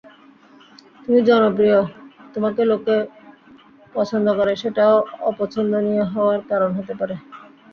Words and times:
তুমি 1.03 1.19
জনপ্রিয়, 1.29 1.79
তোমাকে 2.33 2.61
লোকে 2.71 2.95
পছন্দ 3.95 4.27
করে, 4.39 4.53
সেটাও 4.55 4.95
অপছন্দনীয় 5.29 6.05
হওয়ার 6.13 6.39
কারণ 6.51 6.69
হতে 6.77 6.93
পারে। 6.99 7.15